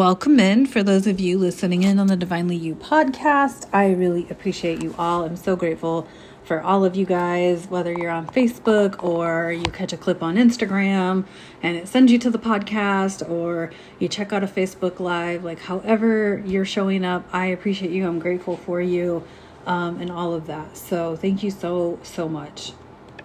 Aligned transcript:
Welcome 0.00 0.40
in 0.40 0.64
for 0.64 0.82
those 0.82 1.06
of 1.06 1.20
you 1.20 1.36
listening 1.36 1.82
in 1.82 1.98
on 1.98 2.06
the 2.06 2.16
Divinely 2.16 2.56
You 2.56 2.74
podcast. 2.74 3.68
I 3.70 3.90
really 3.92 4.26
appreciate 4.30 4.82
you 4.82 4.94
all. 4.96 5.24
I'm 5.24 5.36
so 5.36 5.56
grateful 5.56 6.08
for 6.42 6.62
all 6.62 6.86
of 6.86 6.96
you 6.96 7.04
guys, 7.04 7.66
whether 7.66 7.92
you're 7.92 8.10
on 8.10 8.26
Facebook 8.26 9.04
or 9.04 9.52
you 9.52 9.62
catch 9.64 9.92
a 9.92 9.98
clip 9.98 10.22
on 10.22 10.36
Instagram 10.36 11.26
and 11.62 11.76
it 11.76 11.86
sends 11.86 12.10
you 12.10 12.18
to 12.18 12.30
the 12.30 12.38
podcast 12.38 13.28
or 13.28 13.72
you 13.98 14.08
check 14.08 14.32
out 14.32 14.42
a 14.42 14.46
Facebook 14.46 15.00
Live, 15.00 15.44
like 15.44 15.58
however 15.58 16.42
you're 16.46 16.64
showing 16.64 17.04
up, 17.04 17.28
I 17.30 17.48
appreciate 17.48 17.90
you. 17.90 18.08
I'm 18.08 18.20
grateful 18.20 18.56
for 18.56 18.80
you 18.80 19.22
um, 19.66 20.00
and 20.00 20.10
all 20.10 20.32
of 20.32 20.46
that. 20.46 20.78
So 20.78 21.14
thank 21.14 21.42
you 21.42 21.50
so, 21.50 21.98
so 22.02 22.26
much. 22.26 22.72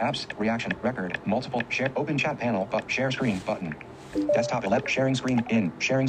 Apps, 0.01 0.27
reaction, 0.37 0.73
record, 0.81 1.21
multiple, 1.25 1.63
share, 1.69 1.93
open 1.95 2.17
chat 2.17 2.37
panel, 2.37 2.67
but 2.69 2.91
share 2.91 3.11
screen 3.11 3.39
button. 3.45 3.73
Desktop 4.33 4.65
11, 4.65 4.87
sharing 4.87 5.15
screen, 5.15 5.45
in, 5.49 5.71
sharing, 5.79 6.07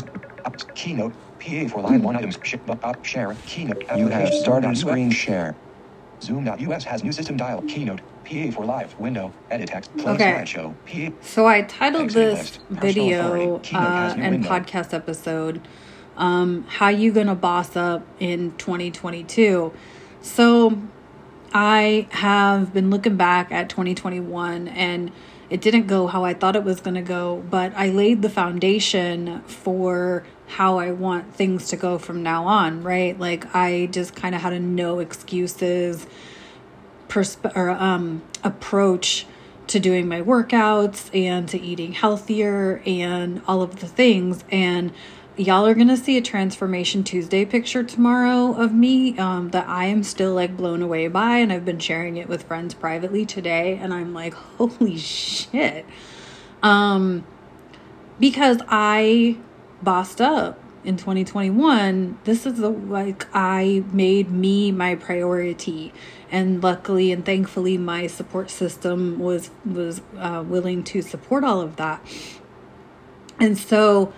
keynote, 0.65 1.13
PA 1.41 1.69
for 1.69 1.81
line 1.83 2.03
one 2.03 2.17
items, 2.17 2.39
sh- 2.43 2.55
up, 2.69 3.05
share, 3.05 3.37
keynote. 3.47 3.85
You 3.97 4.09
have 4.09 4.33
started 4.35 4.69
Application.us. 4.69 4.81
screen 4.81 5.11
share. 5.11 5.55
Zoom.us 6.23 6.85
has 6.85 7.05
new 7.05 7.13
system 7.13 7.37
dial, 7.37 7.63
keynote, 7.63 8.01
PA 8.25 8.51
for 8.51 8.65
live, 8.65 8.99
window, 8.99 9.33
edit 9.51 9.69
text, 9.69 9.95
play 9.99 10.15
Okay. 10.15 10.33
slideshow, 10.33 10.75
PA. 10.87 11.13
So 11.21 11.47
I 11.47 11.63
titled 11.63 12.05
Exit 12.05 12.37
this 12.37 12.59
video 12.71 13.57
uh, 13.75 14.15
and 14.17 14.33
window. 14.33 14.49
podcast 14.49 14.95
episode, 14.95 15.61
um, 16.17 16.65
"How 16.69 16.89
You 16.89 17.13
Gonna 17.13 17.35
Boss 17.35 17.77
Up 17.77 18.03
in 18.19 18.53
2022." 18.57 19.73
So 20.23 20.79
I 21.53 22.07
have 22.11 22.73
been 22.73 22.91
looking 22.91 23.17
back 23.17 23.53
at 23.53 23.69
2021 23.69 24.69
and 24.69 25.13
it 25.49 25.61
didn't 25.61 25.87
go 25.87 26.07
how 26.09 26.25
I 26.25 26.35
thought 26.35 26.57
it 26.57 26.65
was 26.65 26.81
going 26.81 26.97
to 26.97 27.03
go, 27.03 27.45
but 27.51 27.73
I 27.77 27.89
laid 27.89 28.21
the 28.23 28.29
foundation 28.29 29.43
for 29.47 30.25
how 30.47 30.79
I 30.79 30.93
want 30.93 31.35
things 31.35 31.69
to 31.69 31.77
go 31.77 31.99
from 31.99 32.23
now 32.23 32.47
on, 32.47 32.83
right? 32.83 33.19
Like 33.19 33.55
I 33.55 33.87
just 33.91 34.15
kind 34.15 34.35
of 34.35 34.43
had 34.43 34.53
a 34.53 34.61
no 34.61 35.01
excuses 35.01 36.07
persp- 37.09 37.57
or 37.57 37.71
um 37.71 38.23
approach 38.45 39.27
to 39.67 39.81
doing 39.81 40.07
my 40.07 40.21
workouts 40.21 41.15
and 41.15 41.49
to 41.49 41.61
eating 41.61 41.93
healthier 41.93 42.83
and 42.87 43.43
all 43.49 43.63
of 43.63 43.81
the 43.81 43.87
things 43.87 44.45
and 44.51 44.93
y'all 45.37 45.67
are 45.67 45.75
gonna 45.75 45.97
see 45.97 46.17
a 46.17 46.23
transformation 46.23 47.03
tuesday 47.03 47.45
picture 47.45 47.83
tomorrow 47.83 48.55
of 48.55 48.73
me 48.73 49.19
um, 49.19 49.51
that 49.51 49.69
i 49.69 49.87
am 49.87 50.03
still 50.03 50.35
like 50.35 50.57
blown 50.57 50.83
away 50.83 51.09
by 51.09 51.39
and 51.39 51.53
i've 51.53 51.65
been 51.65 51.79
sharing 51.79 52.17
it 52.17 52.29
with 52.29 52.45
friends 52.45 52.75
privately 52.75 53.27
today 53.27 53.77
and 53.81 53.93
i'm 53.93 54.15
like 54.15 54.35
holy 54.35 54.97
shit 54.97 55.85
um 56.63 57.25
because 58.21 58.59
i 58.69 59.37
bossed 59.83 60.21
up 60.21 60.59
in 60.85 60.97
2021 60.97 62.19
this 62.25 62.47
is 62.47 62.59
the 62.59 62.69
like 62.69 63.27
i 63.35 63.83
made 63.93 64.31
me 64.31 64.71
my 64.73 64.95
priority. 64.95 65.93
And 66.31 66.63
luckily 66.63 67.13
and 67.13 67.25
thankfully 67.25 67.79
my 67.79 68.07
support 68.07 68.51
system 68.51 69.19
was 69.19 69.51
was 69.65 70.01
uh, 70.19 70.45
willing 70.47 70.83
to 70.85 71.03
support 71.03 71.45
all 71.45 71.61
of 71.61 71.77
that. 71.77 72.05
And 73.39 73.57
so 73.57 74.13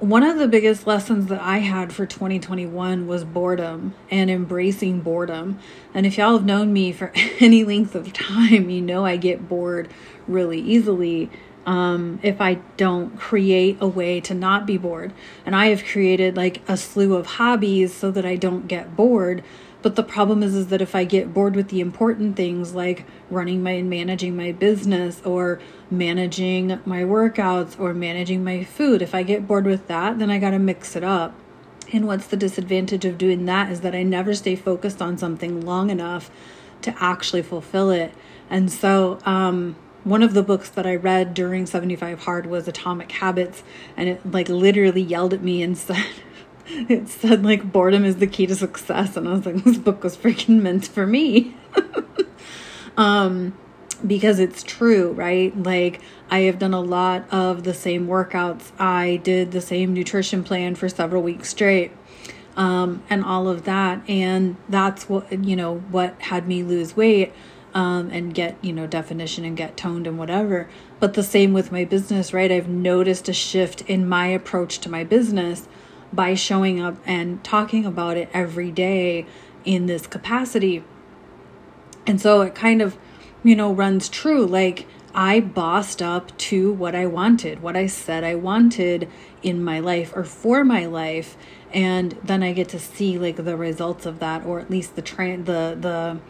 one 0.00 0.22
of 0.22 0.38
the 0.38 0.48
biggest 0.48 0.86
lessons 0.86 1.26
that 1.26 1.40
I 1.40 1.58
had 1.58 1.92
for 1.92 2.04
2021 2.04 3.06
was 3.06 3.24
boredom 3.24 3.94
and 4.10 4.28
embracing 4.28 5.00
boredom. 5.00 5.58
And 5.94 6.04
if 6.04 6.18
y'all 6.18 6.36
have 6.36 6.44
known 6.44 6.72
me 6.72 6.92
for 6.92 7.12
any 7.40 7.64
length 7.64 7.94
of 7.94 8.12
time, 8.12 8.68
you 8.68 8.82
know 8.82 9.06
I 9.06 9.16
get 9.16 9.48
bored 9.48 9.88
really 10.26 10.60
easily 10.60 11.30
um, 11.66 12.20
if 12.22 12.40
I 12.40 12.54
don't 12.76 13.16
create 13.18 13.78
a 13.80 13.86
way 13.86 14.20
to 14.22 14.34
not 14.34 14.66
be 14.66 14.76
bored. 14.76 15.12
And 15.46 15.56
I 15.56 15.66
have 15.66 15.84
created 15.84 16.36
like 16.36 16.62
a 16.68 16.76
slew 16.76 17.14
of 17.14 17.26
hobbies 17.26 17.94
so 17.94 18.10
that 18.10 18.26
I 18.26 18.36
don't 18.36 18.68
get 18.68 18.96
bored. 18.96 19.42
But 19.82 19.96
the 19.96 20.02
problem 20.02 20.42
is, 20.42 20.54
is 20.54 20.68
that 20.68 20.80
if 20.80 20.94
I 20.94 21.04
get 21.04 21.34
bored 21.34 21.54
with 21.54 21.68
the 21.68 21.80
important 21.80 22.36
things 22.36 22.74
like 22.74 23.04
running 23.30 23.62
my 23.62 23.72
and 23.72 23.90
managing 23.90 24.34
my 24.34 24.50
business 24.52 25.20
or 25.26 25.60
managing 25.90 26.80
my 26.86 27.02
workouts 27.02 27.78
or 27.78 27.92
managing 27.92 28.42
my 28.42 28.64
food, 28.64 29.02
if 29.02 29.14
I 29.14 29.22
get 29.22 29.46
bored 29.46 29.66
with 29.66 29.86
that, 29.88 30.18
then 30.18 30.30
I 30.30 30.38
got 30.38 30.50
to 30.50 30.58
mix 30.58 30.96
it 30.96 31.04
up. 31.04 31.34
And 31.92 32.06
what's 32.06 32.26
the 32.26 32.36
disadvantage 32.36 33.04
of 33.04 33.18
doing 33.18 33.44
that 33.44 33.70
is 33.70 33.82
that 33.82 33.94
I 33.94 34.02
never 34.02 34.34
stay 34.34 34.56
focused 34.56 35.02
on 35.02 35.18
something 35.18 35.60
long 35.60 35.90
enough 35.90 36.30
to 36.80 36.94
actually 36.98 37.42
fulfill 37.42 37.90
it. 37.90 38.14
And 38.48 38.72
so, 38.72 39.18
um, 39.26 39.76
one 40.04 40.22
of 40.22 40.34
the 40.34 40.42
books 40.42 40.68
that 40.70 40.86
I 40.86 40.94
read 40.94 41.34
during 41.34 41.66
75 41.66 42.20
Hard 42.20 42.46
was 42.46 42.68
Atomic 42.68 43.10
Habits, 43.10 43.62
and 43.96 44.08
it 44.08 44.30
like 44.30 44.48
literally 44.48 45.00
yelled 45.00 45.32
at 45.32 45.42
me 45.42 45.62
and 45.62 45.76
said, 45.76 46.06
it 46.66 47.08
said 47.08 47.44
like 47.44 47.72
boredom 47.72 48.04
is 48.04 48.16
the 48.16 48.26
key 48.26 48.46
to 48.46 48.54
success. 48.54 49.16
And 49.16 49.26
I 49.26 49.32
was 49.32 49.46
like, 49.46 49.64
this 49.64 49.78
book 49.78 50.04
was 50.04 50.16
freaking 50.16 50.60
meant 50.60 50.86
for 50.86 51.06
me. 51.06 51.56
um, 52.96 53.56
because 54.06 54.38
it's 54.38 54.62
true, 54.62 55.12
right? 55.12 55.56
Like, 55.60 56.00
I 56.30 56.40
have 56.40 56.58
done 56.58 56.74
a 56.74 56.80
lot 56.80 57.24
of 57.32 57.64
the 57.64 57.72
same 57.72 58.06
workouts. 58.06 58.72
I 58.78 59.16
did 59.24 59.52
the 59.52 59.62
same 59.62 59.94
nutrition 59.94 60.44
plan 60.44 60.74
for 60.74 60.90
several 60.90 61.22
weeks 61.22 61.48
straight, 61.48 61.92
um, 62.56 63.02
and 63.08 63.24
all 63.24 63.48
of 63.48 63.64
that. 63.64 64.02
And 64.06 64.56
that's 64.68 65.08
what, 65.08 65.32
you 65.44 65.56
know, 65.56 65.78
what 65.78 66.20
had 66.20 66.46
me 66.46 66.62
lose 66.62 66.94
weight 66.94 67.32
um, 67.74 68.08
and 68.10 68.32
get, 68.32 68.56
you 68.62 68.72
know, 68.72 68.86
definition 68.86 69.44
and 69.44 69.56
get 69.56 69.76
toned 69.76 70.06
and 70.06 70.16
whatever. 70.16 70.68
But 71.00 71.14
the 71.14 71.24
same 71.24 71.52
with 71.52 71.72
my 71.72 71.84
business, 71.84 72.32
right? 72.32 72.50
I've 72.50 72.68
noticed 72.68 73.28
a 73.28 73.32
shift 73.32 73.82
in 73.82 74.08
my 74.08 74.28
approach 74.28 74.78
to 74.80 74.88
my 74.88 75.02
business 75.02 75.68
by 76.12 76.34
showing 76.34 76.80
up 76.80 76.96
and 77.04 77.42
talking 77.42 77.84
about 77.84 78.16
it 78.16 78.28
every 78.32 78.70
day 78.70 79.26
in 79.64 79.86
this 79.86 80.06
capacity. 80.06 80.84
And 82.06 82.20
so 82.20 82.42
it 82.42 82.54
kind 82.54 82.80
of, 82.80 82.96
you 83.42 83.56
know, 83.56 83.72
runs 83.72 84.08
true. 84.08 84.46
Like 84.46 84.86
I 85.12 85.40
bossed 85.40 86.00
up 86.00 86.36
to 86.38 86.72
what 86.72 86.94
I 86.94 87.06
wanted, 87.06 87.60
what 87.60 87.76
I 87.76 87.86
said 87.86 88.22
I 88.22 88.36
wanted 88.36 89.08
in 89.42 89.64
my 89.64 89.80
life 89.80 90.12
or 90.14 90.22
for 90.22 90.64
my 90.64 90.86
life. 90.86 91.36
And 91.72 92.12
then 92.22 92.44
I 92.44 92.52
get 92.52 92.68
to 92.68 92.78
see 92.78 93.18
like 93.18 93.36
the 93.36 93.56
results 93.56 94.06
of 94.06 94.20
that, 94.20 94.44
or 94.46 94.60
at 94.60 94.70
least 94.70 94.94
the 94.94 95.02
tra- 95.02 95.36
the 95.36 95.76
the 95.80 96.20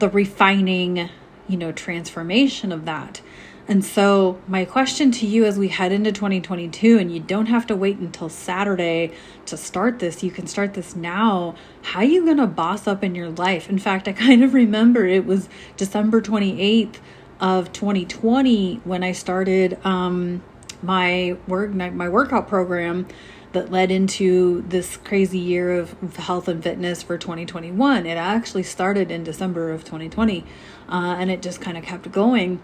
the 0.00 0.08
refining, 0.08 1.08
you 1.48 1.56
know, 1.56 1.72
transformation 1.72 2.72
of 2.72 2.84
that. 2.86 3.20
And 3.68 3.84
so, 3.84 4.40
my 4.48 4.64
question 4.64 5.12
to 5.12 5.26
you 5.26 5.44
as 5.44 5.56
we 5.56 5.68
head 5.68 5.92
into 5.92 6.10
2022, 6.10 6.98
and 6.98 7.14
you 7.14 7.20
don't 7.20 7.46
have 7.46 7.68
to 7.68 7.76
wait 7.76 7.98
until 7.98 8.28
Saturday 8.28 9.12
to 9.46 9.56
start 9.56 10.00
this, 10.00 10.24
you 10.24 10.32
can 10.32 10.48
start 10.48 10.74
this 10.74 10.96
now. 10.96 11.54
How 11.82 12.00
are 12.00 12.04
you 12.04 12.24
going 12.24 12.38
to 12.38 12.48
boss 12.48 12.88
up 12.88 13.04
in 13.04 13.14
your 13.14 13.30
life? 13.30 13.70
In 13.70 13.78
fact, 13.78 14.08
I 14.08 14.12
kind 14.26 14.42
of 14.42 14.54
remember 14.54 15.06
it 15.06 15.24
was 15.24 15.48
December 15.76 16.20
28th 16.20 16.96
of 17.38 17.72
2020 17.72 18.80
when 18.82 19.04
I 19.04 19.12
started 19.12 19.78
um, 19.86 20.42
my 20.82 21.36
work 21.46 21.72
my 21.72 22.08
workout 22.08 22.48
program 22.48 23.06
that 23.52 23.70
led 23.70 23.90
into 23.90 24.62
this 24.68 24.96
crazy 24.98 25.38
year 25.38 25.72
of 25.72 26.16
health 26.16 26.46
and 26.48 26.62
fitness 26.62 27.02
for 27.02 27.18
2021. 27.18 28.06
It 28.06 28.16
actually 28.16 28.62
started 28.62 29.10
in 29.10 29.24
December 29.24 29.70
of 29.72 29.84
2020, 29.84 30.44
uh, 30.88 31.16
and 31.18 31.30
it 31.30 31.42
just 31.42 31.60
kind 31.60 31.76
of 31.76 31.84
kept 31.84 32.10
going 32.12 32.60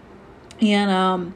and 0.61 0.89
um 0.91 1.33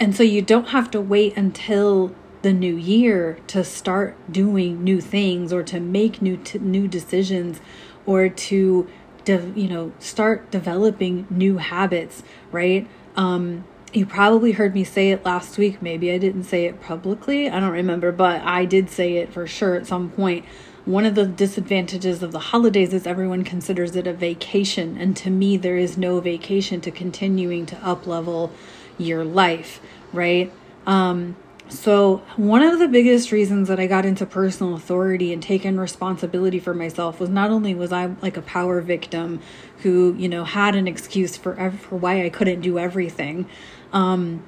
and 0.00 0.16
so 0.16 0.22
you 0.22 0.42
don't 0.42 0.68
have 0.68 0.90
to 0.90 1.00
wait 1.00 1.36
until 1.36 2.14
the 2.42 2.52
new 2.52 2.74
year 2.74 3.38
to 3.46 3.62
start 3.62 4.16
doing 4.30 4.82
new 4.82 5.00
things 5.00 5.52
or 5.52 5.62
to 5.62 5.78
make 5.78 6.20
new 6.20 6.36
t- 6.38 6.58
new 6.58 6.88
decisions 6.88 7.60
or 8.04 8.28
to 8.28 8.88
de- 9.24 9.52
you 9.54 9.68
know 9.68 9.92
start 9.98 10.50
developing 10.50 11.26
new 11.30 11.58
habits 11.58 12.22
right 12.50 12.88
um 13.16 13.64
you 13.92 14.06
probably 14.06 14.52
heard 14.52 14.74
me 14.74 14.84
say 14.84 15.10
it 15.10 15.24
last 15.24 15.58
week. 15.58 15.82
Maybe 15.82 16.10
i 16.12 16.18
didn't 16.18 16.44
say 16.44 16.64
it 16.66 16.80
publicly. 16.80 17.48
I 17.48 17.60
don't 17.60 17.72
remember 17.72 18.12
but 18.12 18.42
i 18.42 18.64
did 18.64 18.90
say 18.90 19.16
it 19.16 19.32
for 19.32 19.46
sure 19.46 19.74
at 19.74 19.86
some 19.86 20.10
point. 20.10 20.44
one 20.84 21.04
of 21.06 21.14
the 21.14 21.26
disadvantages 21.26 22.22
of 22.22 22.32
the 22.32 22.38
holidays 22.50 22.92
is 22.92 23.06
everyone 23.06 23.44
considers 23.44 23.94
it 23.96 24.06
a 24.06 24.12
vacation. 24.12 24.96
And 24.98 25.16
to 25.18 25.30
me 25.30 25.56
there 25.56 25.76
is 25.76 25.96
no 25.96 26.20
vacation 26.20 26.80
to 26.82 26.90
continuing 26.90 27.66
to 27.66 27.76
up 27.86 28.06
level 28.06 28.50
your 28.98 29.24
life 29.24 29.80
right? 30.12 30.52
Um 30.86 31.36
so 31.68 32.18
one 32.36 32.62
of 32.62 32.78
the 32.78 32.88
biggest 32.88 33.32
reasons 33.32 33.68
that 33.68 33.80
i 33.80 33.86
got 33.86 34.04
into 34.04 34.26
personal 34.26 34.74
authority 34.74 35.32
and 35.32 35.42
taken 35.42 35.78
responsibility 35.78 36.58
for 36.58 36.74
myself 36.74 37.18
was 37.18 37.30
not 37.30 37.50
only 37.50 37.74
was 37.74 37.92
i 37.92 38.06
like 38.20 38.36
a 38.36 38.42
power 38.42 38.80
victim 38.80 39.40
who 39.78 40.14
you 40.18 40.28
know 40.28 40.44
had 40.44 40.74
an 40.74 40.86
excuse 40.86 41.36
for 41.36 41.70
for 41.72 41.96
why 41.96 42.24
i 42.24 42.28
couldn't 42.28 42.60
do 42.60 42.78
everything 42.78 43.46
um 43.92 44.42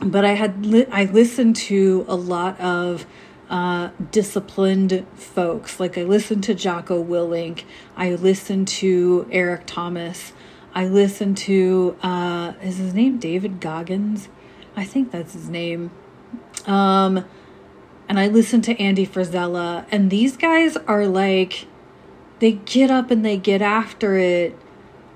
but 0.00 0.24
i 0.24 0.32
had 0.32 0.66
li- 0.66 0.86
i 0.90 1.04
listened 1.04 1.54
to 1.54 2.04
a 2.08 2.16
lot 2.16 2.58
of 2.60 3.06
uh, 3.50 3.90
disciplined 4.10 5.06
folks. 5.14 5.78
Like 5.78 5.98
I 5.98 6.02
listened 6.02 6.44
to 6.44 6.54
Jocko 6.54 7.02
Willink, 7.04 7.64
I 7.96 8.14
listened 8.14 8.68
to 8.68 9.28
Eric 9.30 9.62
Thomas, 9.66 10.32
I 10.74 10.86
listened 10.86 11.36
to 11.38 11.96
uh, 12.02 12.54
is 12.62 12.78
his 12.78 12.94
name 12.94 13.18
David 13.18 13.60
Goggins? 13.60 14.28
I 14.76 14.84
think 14.84 15.12
that's 15.12 15.34
his 15.34 15.48
name. 15.48 15.90
Um, 16.66 17.24
and 18.08 18.18
I 18.18 18.28
listen 18.28 18.60
to 18.62 18.78
Andy 18.80 19.06
Frisella, 19.06 19.86
and 19.90 20.10
these 20.10 20.36
guys 20.36 20.76
are 20.76 21.06
like, 21.06 21.66
they 22.40 22.52
get 22.52 22.90
up 22.90 23.10
and 23.10 23.24
they 23.24 23.36
get 23.36 23.62
after 23.62 24.16
it. 24.16 24.58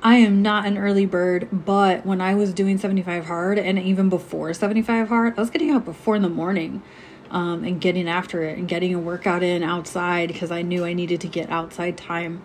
I 0.03 0.17
am 0.17 0.43
not 0.43 0.65
an 0.65 0.79
early 0.79 1.07
bird, 1.07 1.49
but 1.53 2.07
when 2.07 2.21
I 2.21 2.35
was 2.35 2.55
doing 2.55 2.79
75 2.79 3.27
hard 3.27 3.59
and 3.59 3.79
even 3.79 4.09
before 4.09 4.55
75 4.55 5.09
hard, 5.09 5.35
I 5.37 5.41
was 5.41 5.51
getting 5.51 5.73
up 5.73 5.85
before 5.85 6.15
in 6.15 6.23
the 6.23 6.29
morning 6.29 6.83
um, 7.31 7.65
and 7.65 7.81
getting 7.81 8.09
after 8.09 8.43
it 8.45 8.59
and 8.59 8.69
getting 8.69 8.95
a 8.95 8.99
workout 8.99 9.43
in 9.43 9.63
outside 9.63 10.29
because 10.29 10.51
I 10.51 10.63
knew 10.63 10.85
I 10.85 10.93
needed 10.93 11.21
to 11.23 11.29
get 11.29 11.51
outside 11.51 11.97
time 11.97 12.43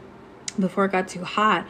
before 0.59 0.85
it 0.85 0.91
got 0.91 1.07
too 1.07 1.23
hot. 1.23 1.67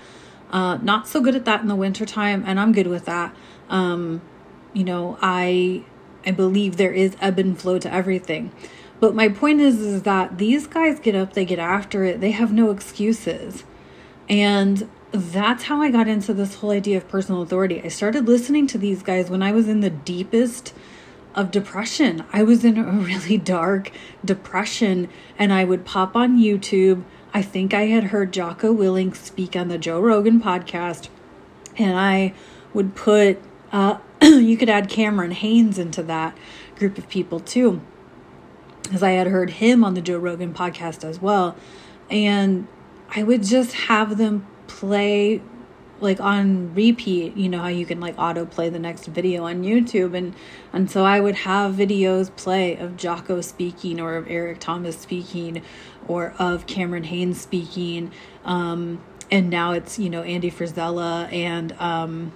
Uh, 0.51 0.77
not 0.77 1.07
so 1.07 1.19
good 1.19 1.35
at 1.35 1.45
that 1.45 1.61
in 1.61 1.67
the 1.67 1.75
wintertime, 1.75 2.43
and 2.45 2.59
I'm 2.59 2.71
good 2.71 2.87
with 2.87 3.05
that. 3.05 3.35
Um, 3.69 4.21
you 4.71 4.83
know, 4.83 5.17
I 5.21 5.83
I 6.25 6.31
believe 6.31 6.77
there 6.77 6.93
is 6.93 7.15
ebb 7.21 7.39
and 7.39 7.59
flow 7.59 7.79
to 7.79 7.93
everything. 7.93 8.51
But 8.99 9.15
my 9.15 9.27
point 9.27 9.59
is 9.59 9.79
is 9.79 10.03
that 10.03 10.37
these 10.37 10.67
guys 10.67 10.99
get 10.99 11.15
up, 11.15 11.33
they 11.33 11.45
get 11.45 11.59
after 11.59 12.03
it, 12.03 12.21
they 12.21 12.31
have 12.31 12.53
no 12.53 12.71
excuses. 12.71 13.63
And 14.29 14.89
that's 15.11 15.63
how 15.63 15.81
I 15.81 15.91
got 15.91 16.07
into 16.07 16.33
this 16.33 16.55
whole 16.55 16.71
idea 16.71 16.97
of 16.97 17.07
personal 17.07 17.41
authority. 17.41 17.81
I 17.83 17.89
started 17.89 18.27
listening 18.27 18.65
to 18.67 18.77
these 18.77 19.03
guys 19.03 19.29
when 19.29 19.43
I 19.43 19.51
was 19.51 19.67
in 19.67 19.81
the 19.81 19.89
deepest 19.89 20.73
of 21.35 21.51
depression. 21.51 22.23
I 22.31 22.43
was 22.43 22.63
in 22.63 22.77
a 22.77 22.83
really 22.91 23.37
dark 23.37 23.91
depression 24.23 25.09
and 25.37 25.51
I 25.53 25.65
would 25.65 25.85
pop 25.85 26.15
on 26.15 26.39
YouTube. 26.39 27.03
I 27.33 27.41
think 27.41 27.73
I 27.73 27.87
had 27.87 28.05
heard 28.05 28.31
Jocko 28.31 28.73
Willink 28.73 29.15
speak 29.15 29.55
on 29.55 29.67
the 29.67 29.77
Joe 29.77 29.99
Rogan 29.99 30.41
podcast 30.41 31.09
and 31.77 31.97
I 31.97 32.33
would 32.73 32.95
put 32.95 33.39
uh, 33.71 33.97
you 34.39 34.55
could 34.55 34.69
add 34.69 34.87
Cameron 34.87 35.31
Hanes 35.31 35.77
into 35.77 36.01
that 36.03 36.37
group 36.77 36.97
of 36.97 37.09
people 37.09 37.41
too. 37.41 37.81
Because 38.83 39.03
I 39.03 39.11
had 39.11 39.27
heard 39.27 39.49
him 39.49 39.83
on 39.83 39.95
the 39.95 40.01
Joe 40.01 40.17
Rogan 40.17 40.53
podcast 40.53 41.03
as 41.03 41.21
well. 41.21 41.57
And 42.09 42.67
I 43.09 43.23
would 43.23 43.43
just 43.43 43.73
have 43.73 44.17
them 44.17 44.47
play 44.67 45.41
like 45.99 46.19
on 46.19 46.73
repeat 46.73 47.37
you 47.37 47.47
know 47.47 47.59
how 47.59 47.67
you 47.67 47.85
can 47.85 47.99
like 47.99 48.15
autoplay 48.17 48.69
the 48.69 48.79
next 48.79 49.05
video 49.05 49.45
on 49.45 49.63
youtube 49.63 50.17
and 50.17 50.35
and 50.73 50.89
so 50.91 51.05
i 51.05 51.19
would 51.19 51.35
have 51.35 51.75
videos 51.75 52.35
play 52.35 52.75
of 52.75 52.97
jocko 52.97 53.39
speaking 53.39 54.01
or 54.01 54.15
of 54.15 54.27
eric 54.27 54.59
thomas 54.59 54.97
speaking 54.97 55.61
or 56.07 56.33
of 56.39 56.65
cameron 56.67 57.03
hanes 57.03 57.39
speaking 57.39 58.11
um 58.43 59.01
and 59.31 59.49
now 59.49 59.71
it's 59.71 59.97
you 59.97 60.09
know 60.09 60.23
andy 60.23 60.51
frisella 60.51 61.31
and 61.31 61.71
um 61.73 62.33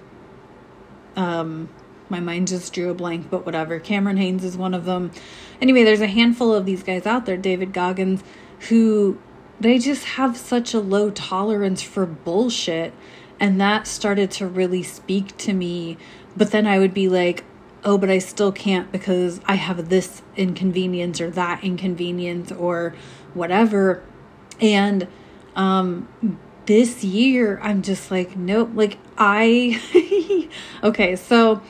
um 1.18 1.68
my 2.08 2.20
mind 2.20 2.48
just 2.48 2.72
drew 2.72 2.90
a 2.90 2.94
blank 2.94 3.28
but 3.28 3.44
whatever. 3.44 3.78
Cameron 3.78 4.16
hanes 4.16 4.42
is 4.42 4.56
one 4.56 4.72
of 4.72 4.86
them. 4.86 5.10
Anyway 5.60 5.84
there's 5.84 6.00
a 6.00 6.06
handful 6.06 6.54
of 6.54 6.64
these 6.64 6.82
guys 6.82 7.04
out 7.04 7.26
there 7.26 7.36
david 7.36 7.72
goggins 7.72 8.22
who 8.68 9.18
they 9.60 9.78
just 9.78 10.04
have 10.04 10.36
such 10.36 10.72
a 10.72 10.78
low 10.80 11.10
tolerance 11.10 11.82
for 11.82 12.06
bullshit 12.06 12.94
and 13.40 13.60
that 13.60 13.86
started 13.86 14.30
to 14.30 14.46
really 14.46 14.82
speak 14.82 15.36
to 15.38 15.52
me. 15.52 15.98
But 16.36 16.52
then 16.52 16.66
i 16.66 16.78
would 16.78 16.94
be 16.94 17.08
like 17.08 17.44
oh 17.84 17.98
but 17.98 18.10
i 18.10 18.18
still 18.18 18.52
can't 18.52 18.90
because 18.90 19.40
i 19.46 19.54
have 19.54 19.88
this 19.88 20.22
inconvenience 20.36 21.20
or 21.20 21.30
that 21.30 21.62
inconvenience 21.64 22.52
or 22.52 22.94
whatever. 23.34 24.02
And 24.60 25.08
um 25.56 26.08
this 26.68 27.02
year 27.02 27.58
i'm 27.62 27.80
just 27.80 28.10
like 28.10 28.36
nope 28.36 28.68
like 28.74 28.98
i 29.16 29.80
okay 30.82 31.16
so 31.16 31.62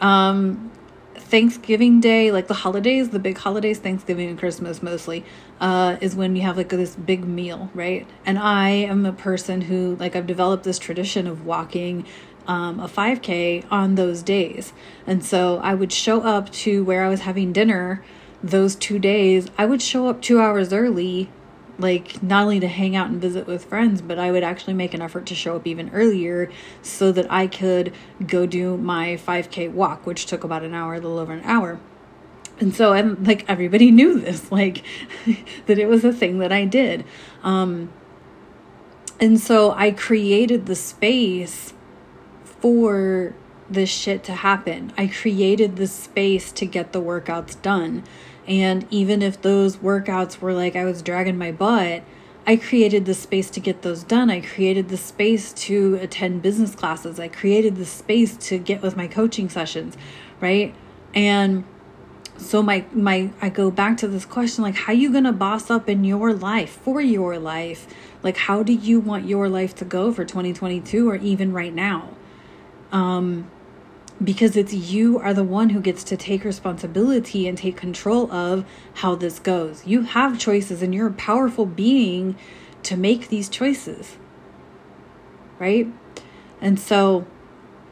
um 0.00 0.70
Thanksgiving 1.16 2.00
Day, 2.00 2.30
like 2.30 2.46
the 2.46 2.54
holidays, 2.54 3.08
the 3.08 3.18
big 3.18 3.38
holidays, 3.38 3.80
Thanksgiving 3.80 4.28
and 4.28 4.38
Christmas 4.38 4.84
mostly, 4.84 5.24
uh, 5.60 5.96
is 6.00 6.14
when 6.14 6.36
you 6.36 6.42
have 6.42 6.56
like 6.56 6.68
this 6.68 6.94
big 6.94 7.24
meal, 7.24 7.70
right? 7.74 8.06
And 8.24 8.38
I 8.38 8.68
am 8.68 9.04
a 9.04 9.12
person 9.12 9.62
who, 9.62 9.96
like, 9.96 10.14
I've 10.14 10.28
developed 10.28 10.62
this 10.62 10.78
tradition 10.78 11.26
of 11.26 11.44
walking 11.44 12.06
um, 12.46 12.78
a 12.78 12.86
5K 12.86 13.64
on 13.68 13.96
those 13.96 14.22
days. 14.22 14.72
And 15.08 15.24
so 15.24 15.58
I 15.58 15.74
would 15.74 15.92
show 15.92 16.20
up 16.20 16.50
to 16.50 16.84
where 16.84 17.04
I 17.04 17.08
was 17.08 17.22
having 17.22 17.52
dinner 17.52 18.04
those 18.42 18.76
two 18.76 19.00
days. 19.00 19.48
I 19.58 19.64
would 19.66 19.82
show 19.82 20.06
up 20.06 20.22
two 20.22 20.40
hours 20.40 20.72
early 20.72 21.30
like 21.78 22.22
not 22.22 22.44
only 22.44 22.60
to 22.60 22.68
hang 22.68 22.94
out 22.94 23.08
and 23.08 23.20
visit 23.20 23.46
with 23.46 23.64
friends, 23.64 24.00
but 24.00 24.18
I 24.18 24.30
would 24.30 24.44
actually 24.44 24.74
make 24.74 24.94
an 24.94 25.02
effort 25.02 25.26
to 25.26 25.34
show 25.34 25.56
up 25.56 25.66
even 25.66 25.90
earlier 25.90 26.50
so 26.82 27.12
that 27.12 27.30
I 27.30 27.46
could 27.46 27.92
go 28.26 28.46
do 28.46 28.76
my 28.76 29.16
5K 29.16 29.72
walk, 29.72 30.06
which 30.06 30.26
took 30.26 30.44
about 30.44 30.62
an 30.62 30.74
hour, 30.74 30.94
a 30.94 31.00
little 31.00 31.18
over 31.18 31.32
an 31.32 31.42
hour. 31.44 31.80
And 32.60 32.74
so 32.74 32.92
and 32.92 33.26
like 33.26 33.44
everybody 33.48 33.90
knew 33.92 34.20
this, 34.20 34.52
like 34.52 34.84
that 35.66 35.78
it 35.78 35.86
was 35.86 36.04
a 36.04 36.12
thing 36.12 36.38
that 36.38 36.52
I 36.52 36.64
did. 36.64 37.04
Um 37.42 37.92
and 39.20 39.38
so 39.38 39.72
I 39.72 39.90
created 39.90 40.66
the 40.66 40.74
space 40.74 41.72
for 42.44 43.34
this 43.70 43.90
shit 43.90 44.24
to 44.24 44.32
happen. 44.32 44.92
I 44.98 45.06
created 45.06 45.76
the 45.76 45.86
space 45.86 46.52
to 46.52 46.66
get 46.66 46.92
the 46.92 47.00
workouts 47.00 47.60
done. 47.60 48.04
And 48.46 48.86
even 48.90 49.22
if 49.22 49.40
those 49.40 49.78
workouts 49.78 50.40
were 50.40 50.52
like 50.52 50.76
I 50.76 50.84
was 50.84 51.02
dragging 51.02 51.38
my 51.38 51.52
butt, 51.52 52.02
I 52.46 52.56
created 52.56 53.06
the 53.06 53.14
space 53.14 53.48
to 53.50 53.60
get 53.60 53.82
those 53.82 54.02
done. 54.02 54.28
I 54.28 54.40
created 54.40 54.90
the 54.90 54.98
space 54.98 55.52
to 55.54 55.94
attend 55.96 56.42
business 56.42 56.74
classes. 56.74 57.18
I 57.18 57.28
created 57.28 57.76
the 57.76 57.86
space 57.86 58.36
to 58.48 58.58
get 58.58 58.82
with 58.82 58.96
my 58.96 59.06
coaching 59.06 59.48
sessions, 59.48 59.96
right? 60.40 60.74
And 61.14 61.64
so 62.36 62.62
my 62.62 62.84
my 62.92 63.30
I 63.40 63.48
go 63.48 63.70
back 63.70 63.96
to 63.98 64.08
this 64.08 64.26
question 64.26 64.64
like 64.64 64.74
how 64.74 64.92
you 64.92 65.10
going 65.12 65.24
to 65.24 65.32
boss 65.32 65.70
up 65.70 65.88
in 65.88 66.04
your 66.04 66.34
life 66.34 66.70
for 66.70 67.00
your 67.00 67.38
life? 67.38 67.86
Like 68.22 68.36
how 68.36 68.62
do 68.62 68.72
you 68.72 69.00
want 69.00 69.26
your 69.26 69.48
life 69.48 69.74
to 69.76 69.84
go 69.84 70.12
for 70.12 70.24
2022 70.24 71.08
or 71.08 71.16
even 71.16 71.52
right 71.52 71.72
now? 71.72 72.10
Um 72.92 73.50
because 74.22 74.56
it's 74.56 74.72
you 74.72 75.18
are 75.18 75.34
the 75.34 75.44
one 75.44 75.70
who 75.70 75.80
gets 75.80 76.04
to 76.04 76.16
take 76.16 76.44
responsibility 76.44 77.48
and 77.48 77.58
take 77.58 77.76
control 77.76 78.30
of 78.30 78.64
how 78.94 79.14
this 79.14 79.38
goes. 79.38 79.86
You 79.86 80.02
have 80.02 80.38
choices 80.38 80.82
and 80.82 80.94
you're 80.94 81.08
a 81.08 81.12
powerful 81.12 81.66
being 81.66 82.36
to 82.84 82.96
make 82.96 83.28
these 83.28 83.48
choices. 83.48 84.16
Right? 85.58 85.88
And 86.60 86.78
so 86.78 87.26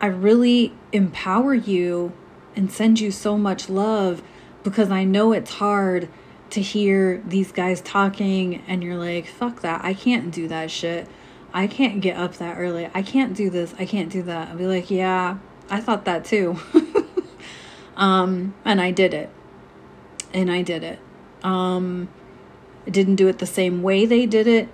I 0.00 0.06
really 0.06 0.74
empower 0.92 1.54
you 1.54 2.12
and 2.54 2.70
send 2.70 3.00
you 3.00 3.10
so 3.10 3.36
much 3.36 3.68
love 3.68 4.22
because 4.62 4.90
I 4.90 5.04
know 5.04 5.32
it's 5.32 5.54
hard 5.54 6.08
to 6.50 6.60
hear 6.60 7.22
these 7.26 7.50
guys 7.50 7.80
talking 7.80 8.62
and 8.68 8.82
you're 8.82 8.96
like, 8.96 9.26
fuck 9.26 9.62
that. 9.62 9.84
I 9.84 9.94
can't 9.94 10.30
do 10.30 10.48
that 10.48 10.70
shit. 10.70 11.08
I 11.54 11.66
can't 11.66 12.00
get 12.00 12.16
up 12.16 12.34
that 12.34 12.58
early. 12.58 12.90
I 12.94 13.02
can't 13.02 13.34
do 13.34 13.50
this. 13.50 13.74
I 13.78 13.86
can't 13.86 14.10
do 14.10 14.22
that. 14.22 14.48
I'll 14.48 14.56
be 14.56 14.66
like, 14.66 14.90
yeah, 14.90 15.38
I 15.70 15.80
thought 15.80 16.04
that 16.04 16.24
too. 16.24 16.58
um, 17.96 18.54
and 18.64 18.80
I 18.80 18.90
did 18.90 19.14
it. 19.14 19.30
And 20.32 20.50
I 20.50 20.62
did 20.62 20.82
it. 20.82 20.98
Um, 21.42 22.08
I 22.86 22.90
didn't 22.90 23.16
do 23.16 23.28
it 23.28 23.38
the 23.38 23.46
same 23.46 23.82
way 23.82 24.06
they 24.06 24.26
did 24.26 24.46
it, 24.46 24.68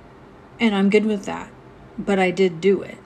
and 0.61 0.75
I'm 0.75 0.90
good 0.90 1.04
with 1.04 1.25
that. 1.25 1.50
But 1.99 2.18
I 2.18 2.30
did 2.30 2.61
do 2.61 2.83
it. 2.83 2.99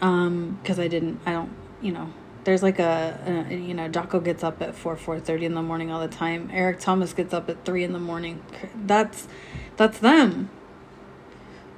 Um, 0.00 0.58
because 0.62 0.78
I 0.78 0.88
didn't, 0.88 1.20
I 1.26 1.32
don't, 1.32 1.50
you 1.82 1.92
know, 1.92 2.10
there's 2.44 2.62
like 2.62 2.78
a, 2.78 3.46
a, 3.50 3.54
you 3.54 3.74
know 3.74 3.88
Jocko 3.88 4.20
gets 4.20 4.42
up 4.42 4.62
at 4.62 4.74
4 4.74 4.96
4:30 4.96 5.42
in 5.42 5.54
the 5.54 5.62
morning 5.62 5.90
all 5.90 6.00
the 6.00 6.08
time. 6.08 6.50
Eric 6.52 6.80
Thomas 6.80 7.12
gets 7.12 7.34
up 7.34 7.50
at 7.50 7.64
3 7.64 7.84
in 7.84 7.92
the 7.92 7.98
morning. 7.98 8.42
That's 8.74 9.28
that's 9.76 9.98
them. 9.98 10.50